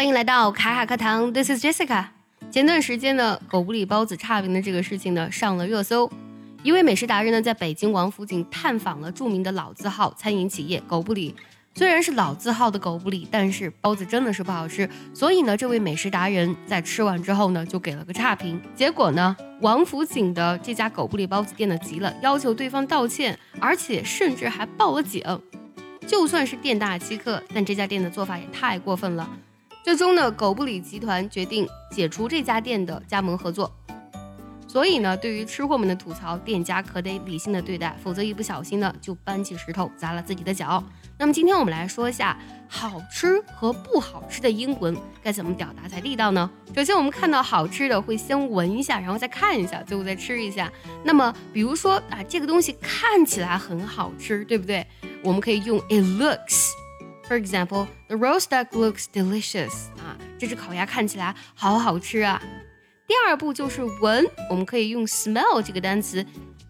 [0.00, 2.06] 欢迎来到卡卡课堂，This is Jessica。
[2.50, 6.10] 前段时间呢，狗不理包子差评的这个事情呢上了热搜。
[6.62, 11.36] 一位美食达人呢在北京王府井探访了著名的老字号餐饮企业狗不理。
[11.74, 14.88] 虽然是老字号的狗不理，但是包子真的是不好吃。
[15.12, 18.58] 所以呢，这位美食达人在吃完之后呢就给了个差评。
[18.74, 25.22] 结果呢，王府井的这家狗不理包子店呢急了，要求对方道歉，而且甚至还报了警。
[26.06, 29.28] 就算是店大欺客，但这家店的做法也太过分了。
[29.82, 33.74] 最终呢，狗不理集团决定解除这家店的加盟合作。
[34.68, 40.84] 所以呢，对于吃货们的吐槽，店家可得理性的对待，否则一不小心呢，就搬起石头砸了自己的脚。
[41.18, 46.48] 那么今天我们来说一下好吃和不好吃的英文该怎么表达才地道呢？
[46.72, 50.70] 首先，我们看到好吃的会先闻一下，然后再看一下，最后再吃一下。
[51.02, 54.86] 那么，比如说啊，这个东西看起来很好吃，对不对？
[55.24, 56.68] 我们可以用 it looks。
[57.29, 59.87] For example, the roast duck looks delicious.
[59.97, 62.41] 啊，这只烤鸭看起来好好吃啊。
[63.07, 66.25] 第二步就是闻，我们可以用 smell 这个单词。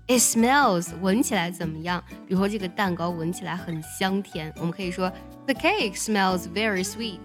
[0.08, 2.03] It smells，闻起来怎么样？
[2.28, 5.11] 比如说这个蛋糕闻起来很香甜，我们可以说
[5.45, 7.19] The cake smells very sweet。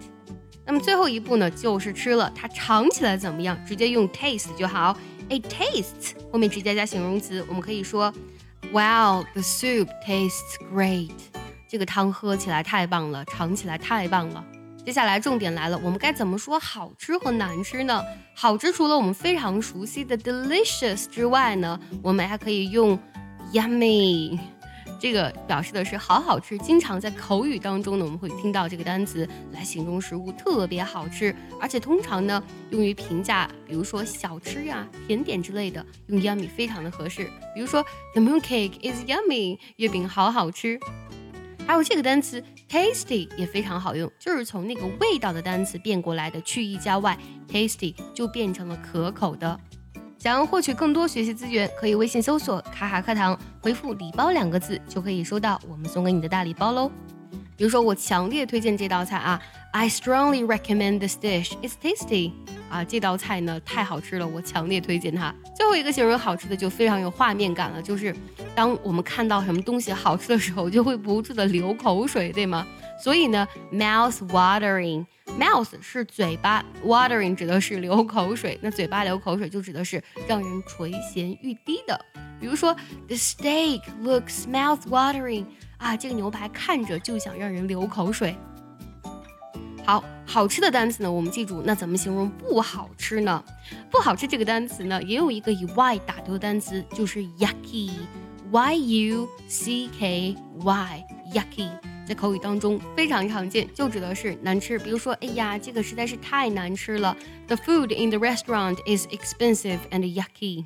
[0.65, 3.57] 那么最后一步呢，就是吃了，它尝起来怎么样？
[3.65, 4.97] 直接用 taste 就好。
[5.29, 8.13] It tastes，后面直接加形容词，我们可以说
[8.71, 11.11] Wow, the soup tastes great。
[11.68, 14.44] 这个汤喝起来太棒了，尝起来太棒了。
[14.84, 18.00] 接下来重点来了，我们该怎么说好吃和难吃呢？
[18.36, 22.96] 好吃除了我们非常熟悉的 delicious 之外呢，我们还可以用
[23.52, 24.38] yummy，
[25.00, 26.56] 这个表示的是好好吃。
[26.58, 37.24] 经常在口语当中呢，我们会听到这个单词来形容食物特别好吃，而且通常呢用于评价，比如说小吃呀、甜点之类的，用 yummy 非常的合适。
[37.56, 40.78] 比如说 the mooncake is yummy，月饼好好吃。
[41.66, 49.58] 还有这个单词 tasty 也非常好用，就是从那个味道的单词变过来的，去一加 y，tasty 就变成了可口的。
[50.16, 56.90] 想要获取更多学习资源，可以微信搜索“卡卡课堂”，回复“礼包”两个字，就可以收到我们送给你的大礼包喽。
[57.56, 59.40] 比如说，我强烈推荐这道菜啊
[59.72, 61.52] ，I strongly recommend this dish.
[61.62, 62.32] It's tasty.
[62.68, 65.34] 啊，这道菜呢太好吃了，我强烈推荐它。
[65.56, 68.14] 最后一个形容好吃的就非常有画面感了，就是
[68.54, 72.66] 当我们看到什么东西好吃的时候，就会不住的流口水，对吗？
[73.02, 81.98] 所以呢，mouth watering，mouth 是嘴巴，watering 指的是流口水，那嘴巴流口水就指的是让人垂涎欲滴的。
[82.40, 82.74] 比如说
[83.06, 85.44] ，the steak looks mouth watering，
[85.78, 88.36] 啊，这个牛排看着就想让人流口水。
[89.84, 91.62] 好好吃的单词呢，我们记住。
[91.64, 93.44] 那怎么形容不好吃呢？
[93.90, 101.70] 不好吃这个单词呢，也有一个以 y 打头的单词，就是 yucky，y u c k y，yucky，
[102.06, 104.78] 在口语当中非常常见，就指的是难吃。
[104.78, 107.16] 比如说，哎呀，这个实在是太难吃了。
[107.48, 110.64] The food in the restaurant is expensive and yucky。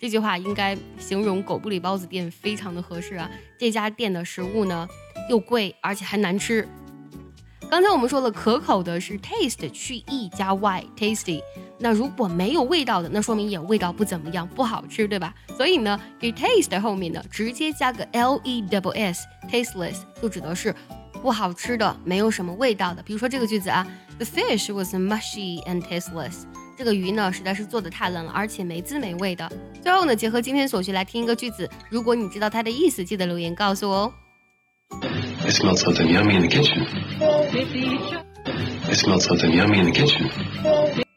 [0.00, 3.30] 这句话应该形容狗不理包子店非常的合适啊。
[3.58, 4.88] 这家店的食物呢，
[5.28, 6.66] 又贵而且还难吃。
[7.70, 11.42] 刚才我们说了，可口的是 taste 去 e 加 y，tasty。
[11.78, 15.34] 那如果没有味道的，那说明也味道不怎么样，不好吃，对吧？
[15.54, 19.18] 所以呢，给 taste 后面呢，直接加个 ledbs
[19.50, 20.74] tasteless 就指的是
[21.20, 23.02] 不好吃的，没有什么味道的。
[23.02, 23.86] 比如说这个句子啊
[24.16, 26.44] ，The fish was mushy and tasteless。
[26.76, 29.52] 这个鱼呢，实在是做的太烂了，而且没滋没味的。
[29.82, 34.12] 最后呢，结合今天所学来听一个句子，如果你知道它的意思，记得留言告诉我哦。
[35.40, 36.86] I smell something yummy in the kitchen.
[37.60, 41.07] It smelled something yummy in the kitchen.